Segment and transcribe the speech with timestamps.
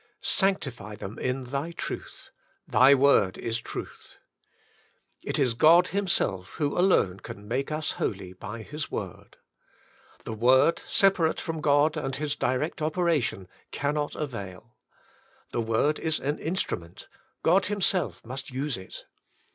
[0.39, 2.31] "Sanctify them in Thy truth.
[2.67, 4.17] Thy word is truth.''
[5.21, 9.37] It is God Himself Who alone Can Make us Holy by His Word.
[10.23, 14.73] The word, sepa rate from God and His direct operation, cannot avail.
[15.51, 17.07] The word is an instrument:
[17.43, 19.05] God Himself must use it.